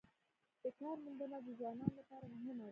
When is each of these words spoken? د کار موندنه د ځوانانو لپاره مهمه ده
د 0.63 0.65
کار 0.79 0.97
موندنه 1.05 1.37
د 1.45 1.47
ځوانانو 1.59 1.93
لپاره 1.99 2.25
مهمه 2.33 2.63
ده 2.67 2.69